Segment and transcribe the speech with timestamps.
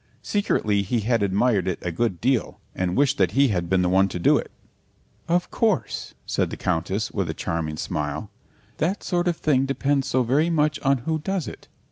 [0.23, 3.87] Secretly he had admired it a good deal and wished that he had been the
[3.87, 4.49] one to do it.
[5.27, 8.31] "Of course," said the Countess, with a charming smile,
[8.77, 11.67] "that sort of thing depends so very much on who does it.